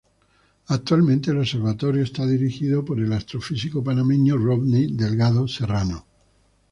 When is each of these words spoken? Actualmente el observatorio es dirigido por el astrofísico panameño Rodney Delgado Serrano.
Actualmente 0.69 1.29
el 1.29 1.37
observatorio 1.37 2.01
es 2.01 2.11
dirigido 2.11 2.83
por 2.83 2.99
el 2.99 3.13
astrofísico 3.13 3.83
panameño 3.83 4.35
Rodney 4.35 4.91
Delgado 4.93 5.47
Serrano. 5.47 6.05